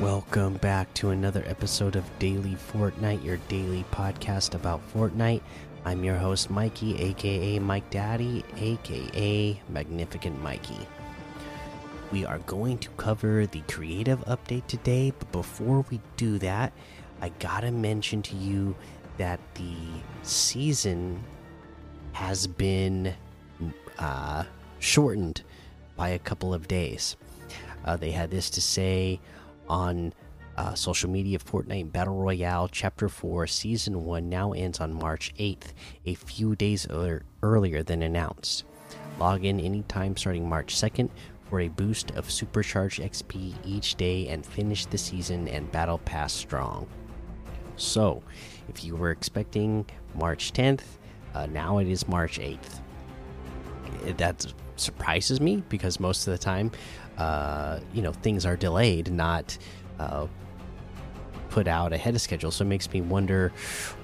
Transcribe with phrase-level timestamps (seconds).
[0.00, 5.40] Welcome back to another episode of Daily Fortnite, your daily podcast about Fortnite.
[5.86, 10.86] I'm your host, Mikey, aka Mike Daddy, aka Magnificent Mikey.
[12.12, 16.74] We are going to cover the creative update today, but before we do that,
[17.22, 18.76] I gotta mention to you
[19.16, 19.76] that the
[20.22, 21.24] season
[22.12, 23.14] has been
[23.98, 24.44] uh,
[24.78, 25.40] shortened
[25.96, 27.16] by a couple of days.
[27.82, 29.20] Uh, they had this to say
[29.68, 30.12] on
[30.56, 35.72] uh, social media Fortnite Battle Royale Chapter 4 Season 1 now ends on March 8th,
[36.06, 38.64] a few days earlier, earlier than announced.
[39.18, 41.10] Log in anytime starting March 2nd
[41.48, 46.32] for a boost of supercharged XP each day and finish the season and Battle Pass
[46.32, 46.86] strong.
[47.76, 48.22] So,
[48.68, 50.82] if you were expecting March 10th,
[51.34, 52.80] uh, now it is March 8th.
[54.16, 56.70] That surprises me because most of the time,
[57.18, 59.56] uh, you know, things are delayed, not
[59.98, 60.26] uh,
[61.50, 62.50] put out ahead of schedule.
[62.50, 63.52] So it makes me wonder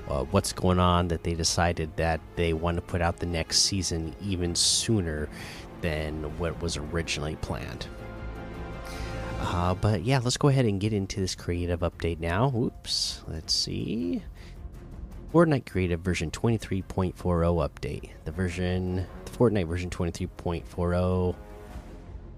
[0.08, 3.60] uh, what's going on that they decided that they want to put out the next
[3.60, 5.28] season even sooner
[5.80, 7.86] than what was originally planned.
[9.40, 12.52] Uh, but yeah, let's go ahead and get into this creative update now.
[12.56, 14.22] Oops, let's see.
[15.32, 18.10] Fortnite Creative version 23.40 update.
[18.24, 21.34] The version, Fortnite version 23.40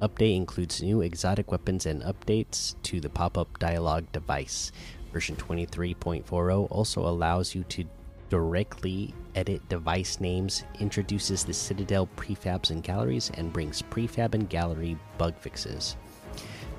[0.01, 4.71] update includes new exotic weapons and updates to the pop up dialogue device.
[5.13, 7.85] Version 23.40 also allows you to
[8.29, 14.97] directly edit device names, introduces the Citadel prefabs and galleries, and brings prefab and gallery
[15.19, 15.97] bug fixes.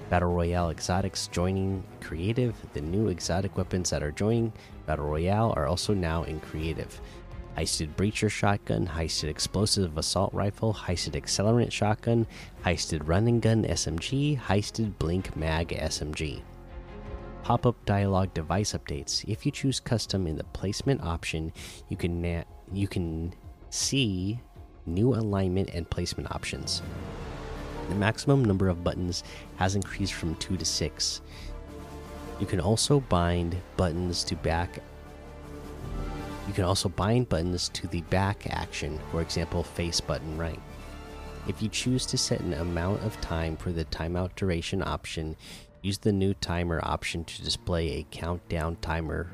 [0.10, 2.56] Battle Royale exotics joining creative.
[2.74, 4.54] The new exotic weapons that are joining
[4.86, 7.02] Battle Royale are also now in creative.
[7.58, 12.28] Heisted Breacher Shotgun, Heisted Explosive Assault Rifle, Heisted Accelerant Shotgun,
[12.66, 16.42] Heisted Running Gun SMG, Heisted Blink Mag SMG.
[17.44, 19.24] Pop up dialogue device updates.
[19.28, 21.54] If you choose custom in the placement option,
[21.88, 23.34] you can you can
[23.70, 24.40] see
[24.86, 26.82] new alignment and placement options.
[27.88, 29.24] The maximum number of buttons
[29.58, 31.22] has increased from 2 to 6.
[32.40, 34.80] You can also bind buttons to back
[36.48, 40.60] you can also bind buttons to the back action, for example, face button right.
[41.48, 45.36] If you choose to set an amount of time for the timeout duration option,
[45.82, 49.32] use the new timer option to display a countdown timer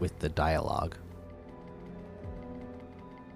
[0.00, 0.96] with the dialogue.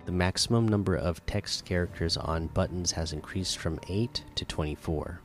[0.05, 5.21] The maximum number of text characters on buttons has increased from 8 to 24.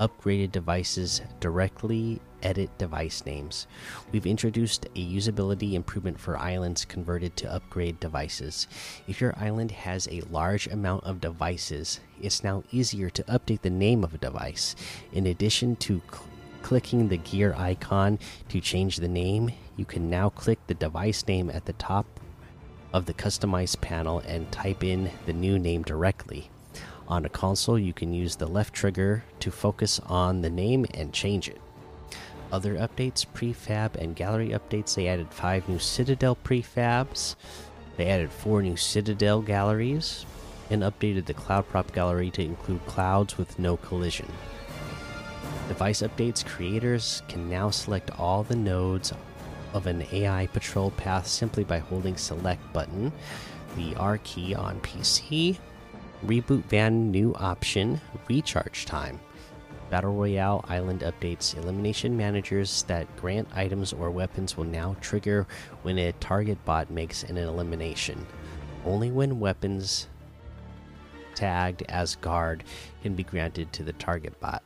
[0.00, 3.66] Upgraded devices directly edit device names.
[4.10, 8.68] We've introduced a usability improvement for islands converted to upgrade devices.
[9.06, 13.70] If your island has a large amount of devices, it's now easier to update the
[13.70, 14.76] name of a device.
[15.12, 16.26] In addition to cl
[16.62, 21.50] clicking the gear icon to change the name, you can now click the device name
[21.50, 22.06] at the top
[22.92, 26.50] of the customized panel and type in the new name directly.
[27.08, 31.12] On a console, you can use the left trigger to focus on the name and
[31.12, 31.60] change it.
[32.52, 37.34] Other updates, prefab and gallery updates, they added five new Citadel prefabs,
[37.96, 40.26] they added four new Citadel galleries,
[40.68, 44.30] and updated the Cloud Prop gallery to include clouds with no collision.
[45.68, 49.14] Device updates creators can now select all the nodes
[49.72, 53.10] of an AI patrol path simply by holding select button,
[53.76, 55.56] the R key on PC,
[56.26, 57.98] reboot van new option,
[58.28, 59.18] recharge time.
[59.92, 65.46] Battle Royale Island updates elimination managers that grant items or weapons will now trigger
[65.82, 68.26] when a target bot makes an elimination.
[68.86, 70.08] Only when weapons
[71.34, 72.64] tagged as guard
[73.02, 74.62] can be granted to the target bot.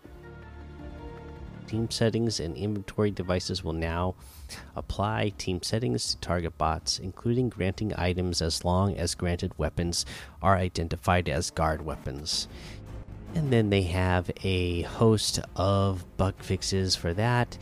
[1.66, 4.14] Team settings and inventory devices will now
[4.76, 10.06] apply team settings to target bots, including granting items as long as granted weapons
[10.40, 12.46] are identified as guard weapons.
[13.36, 17.58] And then they have a host of bug fixes for that.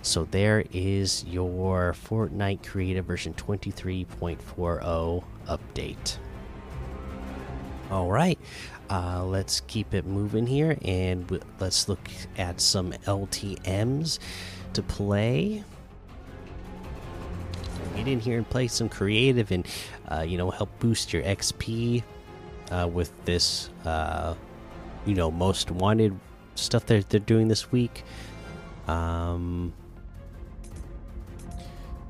[0.00, 6.16] So there is your Fortnite Creative version 23.40 update.
[7.90, 8.38] All right,
[8.88, 12.08] uh, let's keep it moving here and let's look
[12.38, 14.20] at some LTMs
[14.72, 15.62] to play.
[17.96, 19.66] Get in here and play some creative and
[20.10, 22.02] uh, you know help boost your XP
[22.70, 24.34] uh, with this uh,
[25.08, 26.18] you know most wanted
[26.54, 28.04] stuff that they're doing this week.
[28.86, 29.74] Um,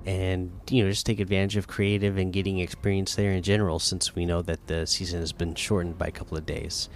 [0.07, 4.15] and you know just take advantage of creative and getting experience there in general since
[4.15, 6.89] we know that the season has been shortened by a couple of days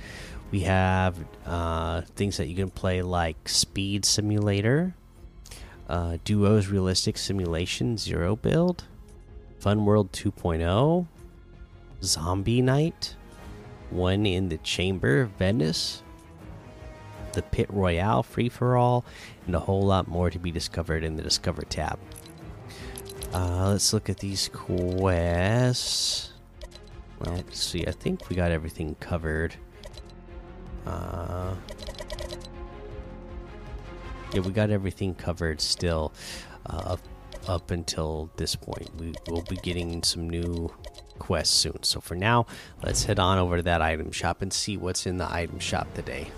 [0.50, 4.94] we have uh, things that you can play like speed simulator
[5.92, 8.84] uh, Duos Realistic Simulation Zero build,
[9.58, 11.06] Fun World 2.0,
[12.02, 13.14] Zombie Night,
[13.92, 16.02] one in the Chamber, Venice,
[17.32, 19.04] the Pit Royale Free for All,
[19.46, 21.98] and a whole lot more to be discovered in the Discover tab.
[23.32, 26.32] Uh, let's look at these quests.
[27.20, 27.86] Let's see.
[27.86, 29.54] I think we got everything covered.
[30.84, 31.54] Uh,
[34.34, 36.12] yeah, we got everything covered still
[36.66, 37.00] uh, up,
[37.46, 38.90] up until this point.
[38.98, 40.72] We will be getting some new
[41.22, 41.78] quests soon.
[41.82, 42.46] So for now,
[42.82, 45.86] let's head on over to that item shop and see what's in the item shop
[45.94, 46.32] today.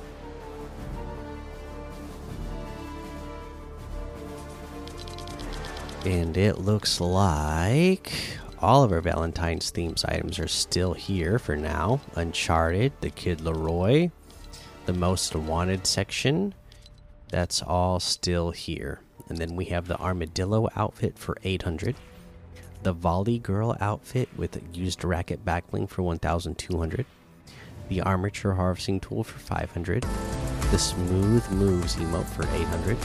[6.04, 8.12] And it looks like
[8.58, 12.02] all of our Valentine's themes items are still here for now.
[12.14, 14.10] Uncharted, the Kid LAROI,
[14.84, 16.52] the Most Wanted section,
[17.30, 19.00] that's all still here.
[19.30, 21.96] And then we have the Armadillo outfit for 800,
[22.84, 27.06] the Volley Girl outfit with used racket backbling for 1200,
[27.88, 30.02] the Armature Harvesting Tool for 500,
[30.70, 32.98] the Smooth Moves emote for 800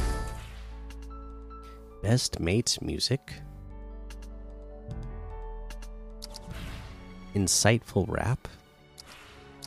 [2.04, 3.34] Best Mates Music.
[7.34, 8.48] Insightful Wrap.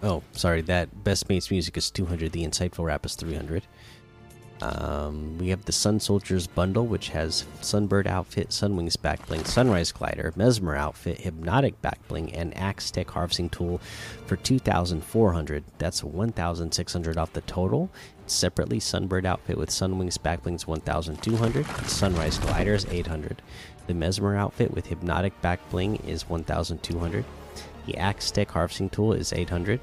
[0.02, 3.66] Oh, sorry, that Best Mates Music is 200, the Insightful Wrap is 300.
[4.62, 10.32] Um, we have the Sun Soldiers bundle, which has Sunbird outfit, Sunwings backbling, Sunrise glider,
[10.36, 13.80] Mesmer outfit, Hypnotic backbling, and Axe Tech harvesting tool
[14.26, 15.64] for 2,400.
[15.78, 17.90] That's 1,600 off the total.
[18.28, 23.42] Separately, Sunbird outfit with Sunwings backblings 1,200, Sunrise glider is 800.
[23.88, 27.24] The Mesmer outfit with Hypnotic backbling is 1,200.
[27.86, 29.80] The Axe Tech harvesting tool is 800.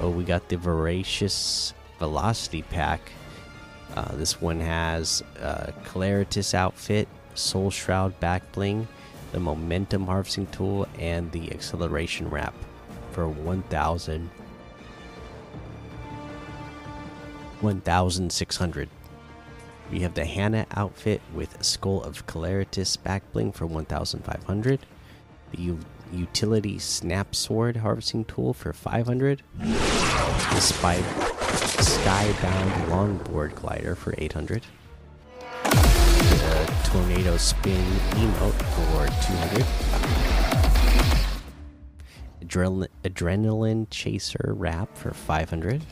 [0.00, 3.12] Oh, we got the Voracious Velocity Pack.
[3.94, 8.88] Uh, this one has uh, Claritas outfit, Soul Shroud back bling,
[9.32, 12.54] the Momentum harvesting tool, and the Acceleration wrap
[13.12, 14.30] for 1,000.
[17.60, 18.88] 1,600.
[19.90, 24.80] We have the Hannah outfit with Skull of Claritas back bling for 1,500.
[25.52, 25.76] The
[26.12, 29.42] Utility Snap Sword harvesting tool for 500.
[29.58, 30.96] The Spy
[31.80, 34.62] Skybound Longboard Glider for 800.
[35.64, 39.66] The Tornado Spin Emote for 200.
[42.42, 45.84] Adrenal Adrenaline Chaser Wrap for 500.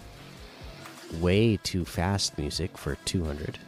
[1.21, 3.59] Way Too Fast Music for 200.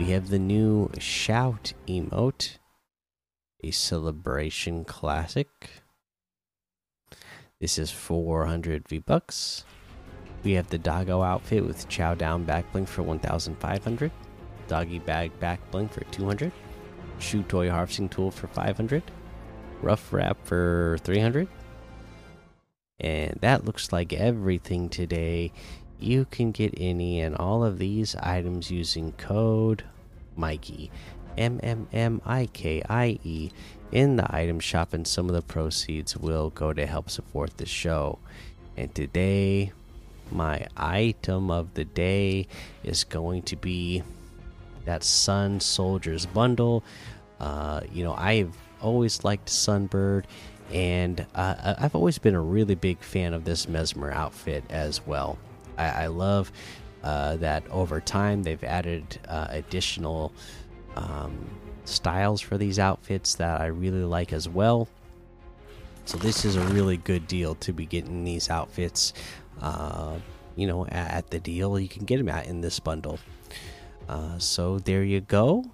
[0.00, 2.56] We have the new Shout emote
[3.62, 5.48] a celebration classic.
[7.60, 9.66] This is 400 V bucks.
[10.42, 14.10] We have the doggo outfit with chow down back bling for 1500,
[14.68, 16.50] doggy bag back bling for 200,
[17.18, 19.02] chew toy harvesting tool for 500,
[19.82, 21.46] rough wrap for 300.
[23.00, 25.52] And that looks like everything today.
[26.00, 29.84] You can get any and all of these items using code
[30.34, 30.90] Mikey
[31.36, 33.50] M M M I K I E
[33.92, 37.66] in the item shop, and some of the proceeds will go to help support the
[37.66, 38.18] show.
[38.76, 39.72] And today,
[40.30, 42.46] my item of the day
[42.82, 44.02] is going to be
[44.86, 46.82] that Sun Soldiers bundle.
[47.38, 50.24] Uh, you know, I've always liked Sunbird,
[50.72, 55.38] and uh, I've always been a really big fan of this Mesmer outfit as well.
[55.80, 56.52] I, I love
[57.02, 60.32] uh, that over time they've added uh, additional
[60.96, 61.48] um,
[61.84, 64.88] styles for these outfits that I really like as well.
[66.04, 69.12] So this is a really good deal to be getting these outfits.
[69.60, 70.16] Uh,
[70.56, 73.18] you know, at, at, the deal you can get them at in this bundle.
[74.08, 75.64] Uh, so there you go.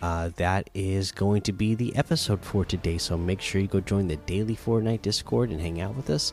[0.00, 2.98] Uh, that is going to be the episode for today.
[2.98, 6.32] So make sure you go join the daily Fortnite Discord and hang out with us.